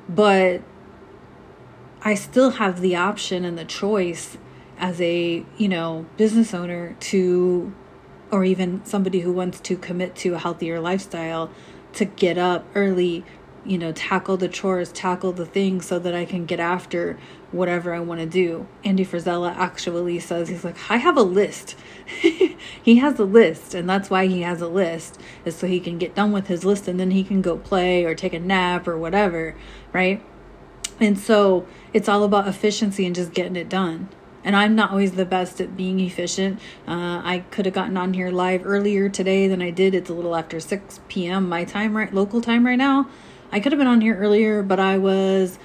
But 0.09 0.63
I 2.03 2.15
still 2.15 2.53
have 2.53 2.81
the 2.81 2.97
option 2.97 3.45
and 3.45 3.59
the 3.59 3.65
choice 3.65 4.37
as 4.83 5.01
a, 5.01 5.47
you 5.57 5.69
know, 5.69 6.05
business 6.17 6.53
owner 6.53 6.97
to 6.99 7.73
or 8.33 8.45
even 8.45 8.85
somebody 8.85 9.21
who 9.21 9.33
wants 9.33 9.61
to 9.61 9.77
commit 9.77 10.17
to 10.17 10.35
a 10.35 10.39
healthier 10.39 10.81
lifestyle 10.81 11.51
to 11.93 12.05
get 12.05 12.37
up 12.37 12.67
early, 12.75 13.25
you 13.65 13.79
know, 13.79 13.93
tackle 13.93 14.37
the 14.37 14.49
chores, 14.49 14.91
tackle 14.91 15.33
the 15.33 15.47
things 15.47 15.87
so 15.87 15.99
that 16.01 16.15
I 16.15 16.25
can 16.25 16.47
get 16.47 16.59
after 16.59 17.17
whatever 17.53 17.95
I 17.95 18.01
want 18.01 18.21
to 18.21 18.27
do. 18.27 18.67
Andy 18.83 19.05
Frisella 19.05 19.55
actually 19.55 20.19
says, 20.19 20.49
he's 20.49 20.65
like, 20.65 20.91
I 20.91 20.97
have 20.97 21.17
a 21.17 21.23
list. 21.23 21.77
he 22.83 22.97
has 22.97 23.21
a 23.21 23.25
list, 23.25 23.75
and 23.75 23.89
that's 23.89 24.09
why 24.09 24.27
he 24.27 24.41
has 24.41 24.63
a 24.63 24.69
list, 24.69 25.21
is 25.45 25.55
so 25.55 25.67
he 25.67 25.79
can 25.79 25.99
get 25.99 26.15
done 26.15 26.33
with 26.33 26.47
his 26.47 26.65
list 26.65 26.89
and 26.89 26.99
then 26.99 27.11
he 27.11 27.23
can 27.23 27.43
go 27.43 27.59
play 27.59 28.05
or 28.05 28.15
take 28.15 28.33
a 28.33 28.41
nap 28.41 28.89
or 28.89 28.99
whatever, 28.99 29.55
right? 29.93 30.25
And 30.99 31.19
so 31.19 31.67
it's 31.93 32.09
all 32.09 32.25
about 32.25 32.49
efficiency 32.49 33.05
and 33.05 33.15
just 33.15 33.35
getting 33.35 33.57
it 33.57 33.69
done 33.69 34.09
and 34.45 34.57
I'm 34.57 34.75
not 34.75 34.91
always 34.91 35.13
the 35.13 35.25
best 35.25 35.61
at 35.61 35.77
being 35.77 36.01
efficient. 36.01 36.59
Uh, 36.87 37.21
I 37.25 37.45
could 37.51 37.67
have 37.67 37.75
gotten 37.75 37.97
on 37.97 38.15
here 38.15 38.31
live 38.31 38.63
earlier 38.65 39.09
today 39.09 39.49
than 39.49 39.63
I 39.63 39.71
did. 39.71 39.95
It's 39.95 40.11
a 40.11 40.15
little 40.15 40.35
after 40.35 40.61
6 40.61 41.01
p.m. 41.09 41.49
my 41.49 41.65
time, 41.65 41.97
right, 41.97 42.13
local 42.13 42.41
time 42.41 42.67
right 42.67 42.77
now. 42.79 43.09
I 43.51 43.61
could 43.61 43.73
have 43.73 43.79
been 43.79 43.87
on 43.87 44.01
here 44.01 44.17
earlier, 44.17 44.63
but 44.63 44.81
I 44.81 44.99
was 44.99 45.59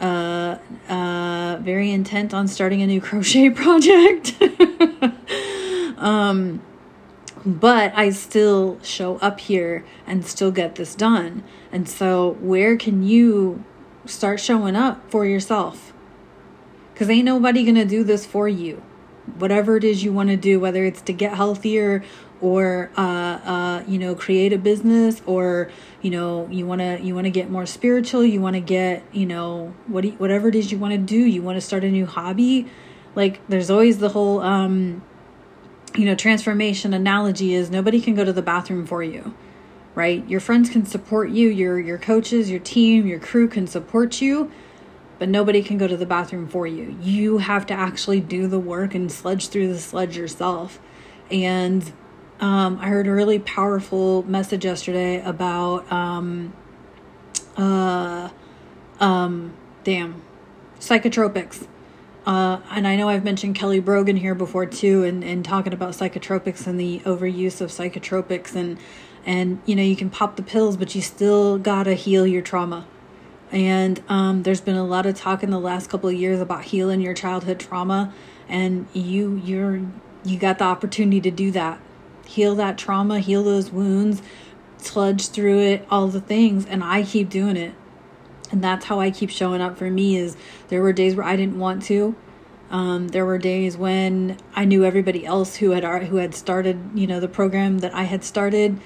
uh, 0.00 0.58
uh, 0.88 1.58
very 1.62 1.90
intent 1.90 2.34
on 2.34 2.48
starting 2.48 2.82
a 2.82 2.86
new 2.86 3.00
crochet 3.00 3.50
project. 3.50 4.34
um, 5.98 6.60
but 7.46 7.92
I 7.96 8.10
still 8.10 8.78
show 8.82 9.16
up 9.18 9.40
here 9.40 9.84
and 10.06 10.24
still 10.24 10.50
get 10.50 10.74
this 10.74 10.94
done. 10.94 11.44
And 11.72 11.88
so, 11.88 12.36
where 12.40 12.76
can 12.76 13.02
you 13.02 13.64
start 14.06 14.40
showing 14.40 14.76
up 14.76 15.10
for 15.10 15.24
yourself? 15.24 15.93
Because 16.94 17.10
ain't 17.10 17.26
nobody 17.26 17.64
going 17.64 17.74
to 17.74 17.84
do 17.84 18.04
this 18.04 18.24
for 18.24 18.48
you. 18.48 18.82
Whatever 19.36 19.76
it 19.76 19.84
is 19.84 20.02
you 20.02 20.12
want 20.12 20.30
to 20.30 20.36
do, 20.36 20.58
whether 20.60 20.84
it's 20.84 21.02
to 21.02 21.12
get 21.12 21.34
healthier 21.34 22.02
or 22.40 22.90
uh, 22.96 23.00
uh, 23.00 23.84
you 23.86 23.98
know 23.98 24.14
create 24.14 24.52
a 24.52 24.58
business 24.58 25.22
or 25.24 25.70
you 26.02 26.10
know 26.10 26.46
you 26.50 26.66
want 26.66 26.80
to 26.80 27.00
you 27.02 27.14
want 27.14 27.24
to 27.24 27.30
get 27.30 27.48
more 27.50 27.64
spiritual 27.64 28.24
you 28.24 28.40
want 28.40 28.54
to 28.54 28.60
get 28.60 29.02
you 29.12 29.24
know 29.24 29.74
what 29.86 30.04
you, 30.04 30.12
whatever 30.12 30.48
it 30.48 30.54
is 30.54 30.70
you 30.70 30.78
want 30.78 30.92
to 30.92 30.98
do 30.98 31.16
you 31.16 31.42
want 31.42 31.56
to 31.56 31.60
start 31.60 31.84
a 31.84 31.88
new 31.88 32.04
hobby 32.04 32.66
like 33.14 33.40
there's 33.48 33.70
always 33.70 33.98
the 33.98 34.10
whole 34.10 34.40
um 34.40 35.02
you 35.96 36.04
know 36.04 36.14
transformation 36.14 36.92
analogy 36.92 37.54
is 37.54 37.70
nobody 37.70 38.00
can 38.00 38.14
go 38.14 38.24
to 38.24 38.32
the 38.32 38.42
bathroom 38.42 38.84
for 38.84 39.02
you 39.02 39.34
right 39.94 40.28
your 40.28 40.40
friends 40.40 40.68
can 40.68 40.84
support 40.84 41.30
you 41.30 41.48
your 41.48 41.78
your 41.78 41.98
coaches 41.98 42.50
your 42.50 42.60
team 42.60 43.06
your 43.06 43.18
crew 43.18 43.48
can 43.48 43.66
support 43.66 44.20
you 44.20 44.52
but 45.18 45.28
nobody 45.28 45.62
can 45.62 45.78
go 45.78 45.86
to 45.86 45.96
the 45.96 46.06
bathroom 46.06 46.46
for 46.46 46.66
you 46.66 46.96
you 47.00 47.38
have 47.38 47.66
to 47.66 47.74
actually 47.74 48.20
do 48.20 48.46
the 48.46 48.58
work 48.58 48.94
and 48.94 49.10
sledge 49.10 49.48
through 49.48 49.68
the 49.68 49.78
sledge 49.78 50.16
yourself 50.16 50.80
and 51.30 51.92
um, 52.40 52.78
I 52.80 52.88
heard 52.88 53.06
a 53.06 53.12
really 53.12 53.38
powerful 53.38 54.22
message 54.24 54.64
yesterday 54.64 55.22
about 55.24 55.90
um, 55.90 56.52
uh, 57.56 58.28
um, 59.00 59.54
damn 59.84 60.22
psychotropics. 60.80 61.66
Uh, 62.26 62.60
and 62.70 62.86
I 62.86 62.96
know 62.96 63.08
I've 63.08 63.24
mentioned 63.24 63.54
Kelly 63.54 63.80
Brogan 63.80 64.16
here 64.16 64.34
before 64.34 64.66
too, 64.66 65.04
and, 65.04 65.22
and 65.22 65.44
talking 65.44 65.72
about 65.72 65.92
psychotropics 65.92 66.66
and 66.66 66.80
the 66.80 67.00
overuse 67.00 67.60
of 67.60 67.70
psychotropics, 67.70 68.54
and 68.54 68.78
and 69.26 69.60
you 69.66 69.76
know 69.76 69.82
you 69.82 69.94
can 69.94 70.08
pop 70.08 70.36
the 70.36 70.42
pills, 70.42 70.76
but 70.76 70.94
you 70.94 71.02
still 71.02 71.58
gotta 71.58 71.94
heal 71.94 72.26
your 72.26 72.40
trauma. 72.40 72.86
And 73.54 74.02
um, 74.08 74.42
there's 74.42 74.60
been 74.60 74.76
a 74.76 74.84
lot 74.84 75.06
of 75.06 75.14
talk 75.14 75.42
in 75.42 75.50
the 75.50 75.60
last 75.60 75.88
couple 75.88 76.10
of 76.10 76.14
years 76.14 76.40
about 76.40 76.64
healing 76.64 77.00
your 77.00 77.14
childhood 77.14 77.58
trauma, 77.58 78.12
and 78.48 78.86
you 78.92 79.40
you're 79.44 79.80
you 80.24 80.38
got 80.38 80.58
the 80.58 80.64
opportunity 80.64 81.20
to 81.22 81.30
do 81.30 81.50
that 81.52 81.80
heal 82.26 82.54
that 82.56 82.78
trauma, 82.78 83.20
heal 83.20 83.44
those 83.44 83.70
wounds, 83.70 84.22
sludge 84.78 85.28
through 85.28 85.60
it, 85.60 85.86
all 85.90 86.08
the 86.08 86.20
things. 86.20 86.66
And 86.66 86.82
I 86.82 87.02
keep 87.02 87.28
doing 87.28 87.56
it. 87.56 87.74
And 88.50 88.62
that's 88.62 88.86
how 88.86 89.00
I 89.00 89.10
keep 89.10 89.30
showing 89.30 89.60
up 89.60 89.78
for 89.78 89.90
me 89.90 90.16
is 90.16 90.36
there 90.68 90.82
were 90.82 90.92
days 90.92 91.14
where 91.14 91.26
I 91.26 91.36
didn't 91.36 91.58
want 91.58 91.82
to. 91.84 92.14
Um, 92.70 93.08
there 93.08 93.24
were 93.24 93.38
days 93.38 93.76
when 93.76 94.38
I 94.54 94.64
knew 94.64 94.84
everybody 94.84 95.24
else 95.24 95.56
who 95.56 95.70
had 95.70 95.84
who 96.04 96.16
had 96.16 96.34
started, 96.34 96.78
you 96.94 97.06
know, 97.06 97.20
the 97.20 97.28
program 97.28 97.78
that 97.78 97.94
I 97.94 98.04
had 98.04 98.24
started 98.24 98.80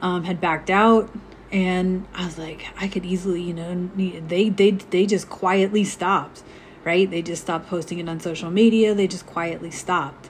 um, 0.00 0.24
had 0.24 0.40
backed 0.40 0.70
out, 0.70 1.10
and 1.54 2.06
I 2.12 2.26
was 2.26 2.36
like, 2.36 2.66
I 2.76 2.88
could 2.88 3.06
easily, 3.06 3.40
you 3.40 3.54
know, 3.54 3.88
they 3.96 4.50
they 4.50 4.72
they 4.72 5.06
just 5.06 5.30
quietly 5.30 5.84
stopped, 5.84 6.42
right? 6.84 7.08
They 7.08 7.22
just 7.22 7.42
stopped 7.42 7.68
posting 7.68 7.98
it 8.00 8.08
on 8.08 8.20
social 8.20 8.50
media. 8.50 8.92
They 8.92 9.06
just 9.06 9.24
quietly 9.24 9.70
stopped, 9.70 10.28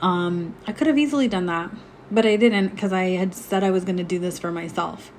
um, 0.00 0.54
I 0.66 0.72
could 0.72 0.86
have 0.86 0.98
easily 0.98 1.28
done 1.28 1.46
that, 1.46 1.70
but 2.10 2.26
I 2.26 2.36
didn't 2.36 2.68
because 2.68 2.92
I 2.92 3.10
had 3.10 3.34
said 3.34 3.62
I 3.62 3.70
was 3.70 3.84
going 3.84 3.98
to 3.98 4.04
do 4.04 4.18
this 4.18 4.38
for 4.38 4.50
myself. 4.50 5.12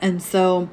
And 0.00 0.22
so 0.22 0.68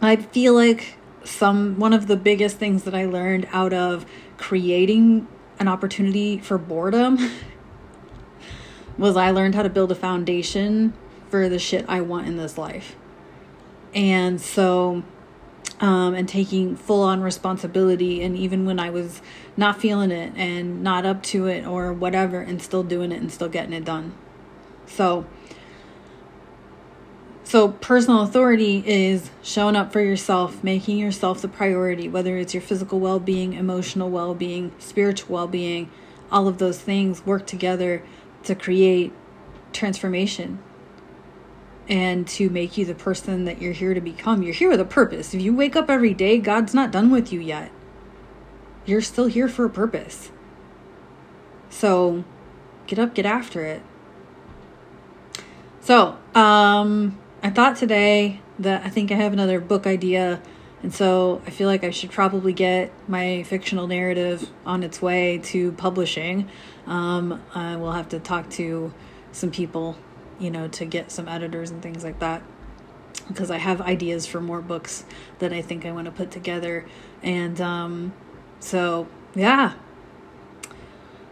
I 0.00 0.16
feel 0.16 0.54
like 0.54 0.96
some 1.24 1.78
one 1.78 1.92
of 1.92 2.06
the 2.06 2.16
biggest 2.16 2.58
things 2.58 2.82
that 2.84 2.94
I 2.94 3.06
learned 3.06 3.48
out 3.52 3.72
of 3.72 4.04
creating 4.36 5.26
an 5.58 5.68
opportunity 5.68 6.38
for 6.38 6.58
boredom 6.58 7.18
was 8.98 9.16
I 9.16 9.30
learned 9.30 9.54
how 9.54 9.62
to 9.62 9.70
build 9.70 9.92
a 9.92 9.94
foundation 9.94 10.92
for 11.34 11.48
the 11.48 11.58
shit 11.58 11.84
I 11.88 12.00
want 12.00 12.28
in 12.28 12.36
this 12.36 12.56
life. 12.56 12.94
And 13.92 14.40
so 14.40 15.02
um, 15.80 16.14
and 16.14 16.28
taking 16.28 16.76
full 16.76 17.02
on 17.02 17.22
responsibility. 17.22 18.22
And 18.22 18.36
even 18.36 18.64
when 18.64 18.78
I 18.78 18.90
was 18.90 19.20
not 19.56 19.80
feeling 19.80 20.12
it 20.12 20.32
and 20.36 20.84
not 20.84 21.04
up 21.04 21.24
to 21.24 21.48
it 21.48 21.66
or 21.66 21.92
whatever, 21.92 22.38
and 22.38 22.62
still 22.62 22.84
doing 22.84 23.10
it 23.10 23.20
and 23.20 23.32
still 23.32 23.48
getting 23.48 23.72
it 23.72 23.84
done. 23.84 24.14
So, 24.86 25.26
so 27.42 27.70
personal 27.70 28.22
authority 28.22 28.84
is 28.86 29.32
showing 29.42 29.74
up 29.74 29.92
for 29.92 30.02
yourself, 30.02 30.62
making 30.62 30.98
yourself 30.98 31.42
the 31.42 31.48
priority, 31.48 32.08
whether 32.08 32.38
it's 32.38 32.54
your 32.54 32.62
physical 32.62 33.00
well 33.00 33.18
being, 33.18 33.54
emotional 33.54 34.08
well 34.08 34.36
being, 34.36 34.70
spiritual 34.78 35.34
well 35.34 35.48
being, 35.48 35.90
all 36.30 36.46
of 36.46 36.58
those 36.58 36.78
things 36.78 37.26
work 37.26 37.44
together 37.44 38.04
to 38.44 38.54
create 38.54 39.12
transformation 39.72 40.60
and 41.88 42.26
to 42.26 42.48
make 42.48 42.78
you 42.78 42.84
the 42.84 42.94
person 42.94 43.44
that 43.44 43.60
you're 43.60 43.72
here 43.72 43.94
to 43.94 44.00
become. 44.00 44.42
You're 44.42 44.54
here 44.54 44.70
with 44.70 44.80
a 44.80 44.86
purpose. 44.86 45.34
If 45.34 45.42
you 45.42 45.54
wake 45.54 45.76
up 45.76 45.90
every 45.90 46.14
day, 46.14 46.38
God's 46.38 46.74
not 46.74 46.90
done 46.90 47.10
with 47.10 47.32
you 47.32 47.40
yet. 47.40 47.70
You're 48.86 49.02
still 49.02 49.26
here 49.26 49.48
for 49.48 49.64
a 49.64 49.70
purpose. 49.70 50.30
So 51.70 52.24
get 52.86 52.98
up, 52.98 53.14
get 53.14 53.26
after 53.26 53.64
it. 53.64 53.82
So, 55.80 56.16
um, 56.34 57.18
I 57.42 57.50
thought 57.50 57.76
today 57.76 58.40
that 58.58 58.84
I 58.86 58.88
think 58.88 59.12
I 59.12 59.16
have 59.16 59.32
another 59.34 59.60
book 59.60 59.86
idea. 59.86 60.40
And 60.82 60.94
so 60.94 61.42
I 61.46 61.50
feel 61.50 61.68
like 61.68 61.84
I 61.84 61.90
should 61.90 62.10
probably 62.10 62.52
get 62.52 62.92
my 63.08 63.42
fictional 63.42 63.86
narrative 63.86 64.50
on 64.64 64.82
its 64.82 65.02
way 65.02 65.38
to 65.44 65.72
publishing. 65.72 66.48
Um, 66.86 67.42
I 67.54 67.76
will 67.76 67.92
have 67.92 68.08
to 68.10 68.18
talk 68.18 68.48
to 68.50 68.92
some 69.32 69.50
people 69.50 69.96
you 70.38 70.50
know, 70.50 70.68
to 70.68 70.84
get 70.84 71.10
some 71.10 71.28
editors 71.28 71.70
and 71.70 71.82
things 71.82 72.04
like 72.04 72.18
that. 72.20 72.42
Because 73.28 73.50
I 73.50 73.58
have 73.58 73.80
ideas 73.80 74.26
for 74.26 74.40
more 74.40 74.60
books 74.60 75.04
that 75.38 75.52
I 75.52 75.62
think 75.62 75.86
I 75.86 75.92
want 75.92 76.06
to 76.06 76.10
put 76.10 76.30
together. 76.30 76.84
And 77.22 77.60
um, 77.60 78.12
so, 78.60 79.08
yeah. 79.34 79.74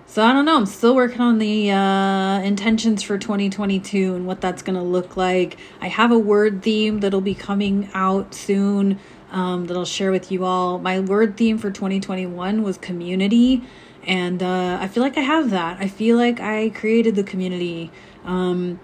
So 0.06 0.22
I 0.22 0.34
don't 0.34 0.44
know. 0.44 0.56
I'm 0.56 0.66
still 0.66 0.94
working 0.94 1.22
on 1.22 1.38
the 1.38 1.70
uh, 1.70 2.40
intentions 2.40 3.02
for 3.02 3.16
2022 3.16 4.14
and 4.14 4.26
what 4.26 4.42
that's 4.42 4.60
going 4.62 4.76
to 4.76 4.82
look 4.82 5.16
like. 5.16 5.56
I 5.80 5.88
have 5.88 6.12
a 6.12 6.18
word 6.18 6.62
theme 6.62 7.00
that'll 7.00 7.22
be 7.22 7.34
coming 7.34 7.88
out 7.94 8.34
soon 8.34 8.98
um, 9.30 9.66
that 9.66 9.76
I'll 9.76 9.86
share 9.86 10.10
with 10.10 10.30
you 10.30 10.44
all. 10.44 10.78
My 10.78 11.00
word 11.00 11.38
theme 11.38 11.56
for 11.56 11.70
2021 11.70 12.62
was 12.62 12.76
community. 12.76 13.62
And 14.04 14.42
uh, 14.42 14.78
I 14.80 14.88
feel 14.88 15.02
like 15.02 15.16
I 15.16 15.22
have 15.22 15.50
that. 15.50 15.78
I 15.80 15.88
feel 15.88 16.16
like 16.16 16.40
I 16.40 16.68
created 16.70 17.14
the 17.14 17.24
community. 17.24 17.90
Um, 18.24 18.80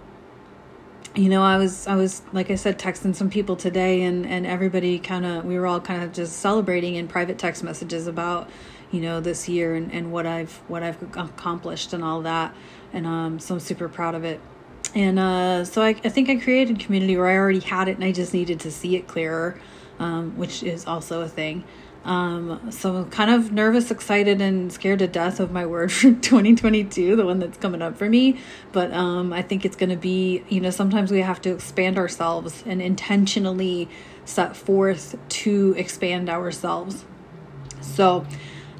you 1.18 1.28
know, 1.28 1.42
I 1.42 1.56
was 1.58 1.86
I 1.88 1.96
was 1.96 2.22
like 2.32 2.48
I 2.50 2.54
said 2.54 2.78
texting 2.78 3.14
some 3.14 3.28
people 3.28 3.56
today 3.56 4.02
and 4.02 4.24
and 4.24 4.46
everybody 4.46 5.00
kind 5.00 5.26
of 5.26 5.44
we 5.44 5.58
were 5.58 5.66
all 5.66 5.80
kind 5.80 6.04
of 6.04 6.12
just 6.12 6.34
celebrating 6.38 6.94
in 6.94 7.08
private 7.08 7.38
text 7.38 7.64
messages 7.64 8.06
about 8.06 8.48
you 8.92 9.00
know 9.00 9.20
this 9.20 9.48
year 9.48 9.74
and 9.74 9.92
and 9.92 10.12
what 10.12 10.26
I've 10.26 10.52
what 10.68 10.84
I've 10.84 11.02
accomplished 11.02 11.92
and 11.92 12.04
all 12.04 12.22
that 12.22 12.54
and 12.92 13.04
um 13.04 13.40
so 13.40 13.54
I'm 13.54 13.60
super 13.60 13.88
proud 13.88 14.14
of 14.14 14.24
it. 14.24 14.40
And 14.94 15.18
uh 15.18 15.64
so 15.64 15.82
I 15.82 15.88
I 15.88 16.08
think 16.08 16.30
I 16.30 16.36
created 16.36 16.78
community 16.78 17.16
where 17.16 17.26
I 17.26 17.36
already 17.36 17.60
had 17.60 17.88
it 17.88 17.96
and 17.96 18.04
I 18.04 18.12
just 18.12 18.32
needed 18.32 18.60
to 18.60 18.70
see 18.70 18.94
it 18.94 19.08
clearer, 19.08 19.60
um 19.98 20.36
which 20.36 20.62
is 20.62 20.86
also 20.86 21.22
a 21.22 21.28
thing. 21.28 21.64
Um, 22.04 22.70
so 22.70 23.04
kind 23.06 23.30
of 23.30 23.52
nervous, 23.52 23.90
excited, 23.90 24.40
and 24.40 24.72
scared 24.72 25.00
to 25.00 25.06
death 25.06 25.40
of 25.40 25.50
my 25.50 25.66
word 25.66 25.92
for 25.92 26.12
2022, 26.12 27.16
the 27.16 27.26
one 27.26 27.38
that's 27.38 27.58
coming 27.58 27.82
up 27.82 27.96
for 27.96 28.08
me. 28.08 28.40
But 28.72 28.92
um, 28.92 29.32
I 29.32 29.42
think 29.42 29.64
it's 29.64 29.76
going 29.76 29.90
to 29.90 29.96
be, 29.96 30.44
you 30.48 30.60
know, 30.60 30.70
sometimes 30.70 31.10
we 31.10 31.20
have 31.20 31.40
to 31.42 31.50
expand 31.52 31.98
ourselves 31.98 32.62
and 32.66 32.80
intentionally 32.80 33.88
set 34.24 34.56
forth 34.56 35.16
to 35.28 35.74
expand 35.76 36.28
ourselves. 36.28 37.04
So, 37.80 38.26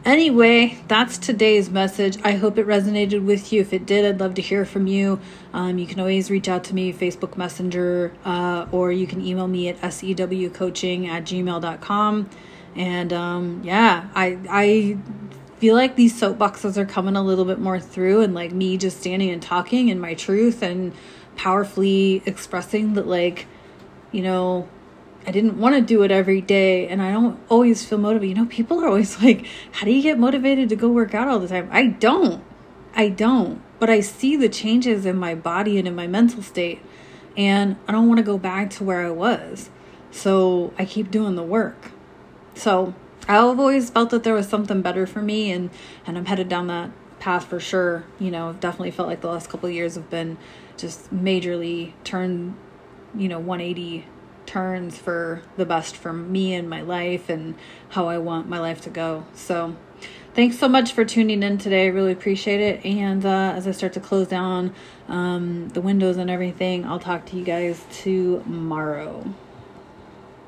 anyway, 0.05 0.79
that's 0.89 1.19
today's 1.19 1.71
message. 1.71 2.19
I 2.23 2.33
hope 2.33 2.59
it 2.59 2.67
resonated 2.67 3.25
with 3.25 3.53
you. 3.53 3.61
If 3.61 3.73
it 3.73 3.87
did, 3.87 4.05
I'd 4.05 4.21
love 4.21 4.35
to 4.35 4.43
hear 4.43 4.65
from 4.65 4.87
you. 4.87 5.21
Um, 5.53 5.79
you 5.79 5.87
can 5.87 6.01
always 6.01 6.31
reach 6.31 6.49
out 6.49 6.65
to 6.65 6.75
me, 6.75 6.93
Facebook 6.93 7.37
Messenger, 7.37 8.13
uh, 8.25 8.67
or 8.71 8.93
you 8.93 9.07
can 9.07 9.25
email 9.25 9.49
me 9.49 9.69
at 9.69 9.81
sewcoaching 9.81 11.09
at 11.09 11.25
gmail.com. 11.25 12.31
And 12.77 13.13
um, 13.13 13.63
yeah, 13.65 14.09
I 14.15 14.39
I 14.49 14.99
feel 15.59 15.75
like 15.75 15.97
these 15.97 16.19
soapboxes 16.19 16.77
are 16.77 16.87
coming 16.87 17.17
a 17.17 17.23
little 17.23 17.45
bit 17.45 17.59
more 17.59 17.81
through, 17.81 18.23
and 18.23 18.35
like 18.35 18.53
me 18.53 18.77
just 18.77 19.01
standing 19.01 19.31
and 19.31 19.43
talking 19.43 19.89
in 19.89 19.99
my 19.99 20.15
truth 20.15 20.63
and 20.63 20.93
powerfully 21.37 22.23
expressing 22.27 22.95
that 22.95 23.07
like, 23.07 23.47
you 24.13 24.23
know, 24.23 24.69
I 25.27 25.31
didn't 25.31 25.59
want 25.59 25.75
to 25.77 25.81
do 25.81 26.03
it 26.03 26.11
every 26.11 26.41
day 26.41 26.89
and 26.89 27.01
I 27.01 27.13
don't 27.13 27.39
always 27.49 27.85
feel 27.85 27.99
motivated. 27.99 28.37
You 28.37 28.43
know, 28.43 28.49
people 28.51 28.81
are 28.83 28.89
always 28.89 29.23
like, 29.23 29.47
how 29.73 29.87
do 29.87 29.93
you 29.93 30.03
get 30.03 30.19
motivated 30.19 30.69
to 30.71 30.77
go 30.77 30.89
work 30.89 31.15
out 31.15 31.29
all 31.29 31.39
the 31.39 31.49
time? 31.49 31.69
I 31.73 31.87
don't. 31.87 32.45
I 32.95 33.09
don't. 33.09 33.63
But 33.79 33.89
I 33.89 34.01
see 34.01 34.37
the 34.37 34.49
changes 34.49 35.07
in 35.07 35.17
my 35.17 35.35
body 35.35 35.79
and 35.79 35.87
in 35.87 35.95
my 35.95 36.07
mental 36.07 36.43
state 36.43 36.83
and 37.37 37.77
I 37.87 37.93
don't 37.93 38.09
want 38.09 38.19
to 38.19 38.25
go 38.25 38.37
back 38.37 38.71
to 38.71 38.85
where 38.85 39.07
I 39.07 39.11
was. 39.11 39.71
So 40.11 40.75
I 40.79 40.85
keep 40.85 41.11
doing 41.11 41.37
the 41.37 41.43
work. 41.43 41.93
So 42.59 42.93
I've 43.29 43.61
always 43.61 43.91
felt 43.91 44.11
that 44.11 44.25
there 44.25 44.35
was 44.35 44.49
something 44.49 44.83
better 44.83 45.07
for 45.07 45.23
me, 45.23 45.53
and 45.53 45.71
and 46.05 46.19
I'm 46.19 46.27
headed 46.27 46.49
down 46.49 46.67
that 46.67 46.91
path 47.21 47.47
for 47.47 47.61
sure. 47.61 48.05
You 48.19 48.33
know, 48.33 48.55
definitely 48.55 48.91
felt 48.91 49.09
like 49.09 49.21
the 49.21 49.29
last 49.29 49.49
couple 49.49 49.71
years 49.71 49.95
have 49.95 50.11
been 50.11 50.39
just 50.77 51.15
majorly 51.15 51.93
turned, 52.03 52.57
you 53.17 53.29
know, 53.29 53.39
180 53.39 54.07
turns 54.47 54.99
for 54.99 55.43
the 55.57 55.67
best 55.67 55.97
for 55.97 56.13
me 56.13 56.55
and 56.55 56.69
my 56.69 56.81
life 56.81 57.29
and 57.29 57.55
how 57.91 58.09
I 58.09 58.19
want 58.19 58.49
my 58.49 58.59
life 58.59 58.81
to 58.83 58.91
go. 58.91 59.25
So, 59.35 59.77
thanks 60.35 60.59
so 60.59 60.69
much 60.69 60.93
for 60.93 61.05
tuning 61.05 61.45
in 61.45 61.59
today. 61.59 61.85
I 61.85 61.89
really 61.89 62.13
appreciate 62.13 62.61
it. 62.61 62.85
And 62.85 63.25
uh, 63.25 63.53
as 63.55 63.69
I 63.69 63.71
start 63.71 63.93
to 63.93 64.01
close 64.01 64.27
down 64.27 64.75
um, 65.07 65.69
the 65.69 65.81
windows 65.81 66.17
and 66.17 66.29
everything, 66.29 66.85
I'll 66.85 66.99
talk 66.99 67.25
to 67.27 67.37
you 67.37 67.45
guys 67.45 67.85
tomorrow. 67.93 69.33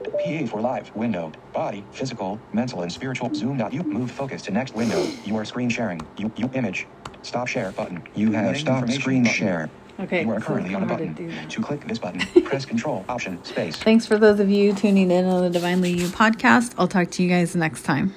PA 0.04 0.46
for 0.46 0.60
live 0.60 0.94
window. 0.94 1.32
Body. 1.52 1.84
Physical. 1.92 2.40
Mental 2.52 2.82
and 2.82 2.92
spiritual. 2.92 3.32
Zoom 3.34 3.60
out 3.60 3.72
you 3.72 3.82
move 3.82 4.10
focus 4.10 4.42
to 4.42 4.50
next 4.50 4.74
window. 4.74 5.06
You 5.24 5.36
are 5.36 5.44
screen 5.44 5.68
sharing. 5.68 6.00
You 6.16 6.32
you 6.36 6.50
image. 6.54 6.86
Stop 7.22 7.48
share 7.48 7.72
button. 7.72 8.02
You 8.14 8.32
have 8.32 8.56
stopped 8.56 8.92
screen 8.92 9.24
share. 9.24 9.70
Okay, 10.00 10.22
you 10.22 10.30
are 10.30 10.40
so 10.40 10.46
currently 10.46 10.74
on 10.74 10.82
a 10.82 10.86
how 10.86 10.96
to 10.96 11.06
button. 11.06 11.48
to 11.48 11.60
click 11.60 11.86
this 11.86 11.98
button 11.98 12.20
press 12.44 12.64
control 12.64 13.04
option 13.08 13.42
space. 13.44 13.76
Thanks 13.76 14.06
for 14.06 14.16
those 14.16 14.40
of 14.40 14.48
you 14.48 14.72
tuning 14.72 15.10
in 15.10 15.26
on 15.26 15.42
the 15.42 15.50
Divinely 15.50 15.92
You 15.92 16.06
podcast. 16.08 16.74
I'll 16.78 16.88
talk 16.88 17.10
to 17.12 17.22
you 17.22 17.28
guys 17.28 17.54
next 17.54 17.82
time. 17.82 18.14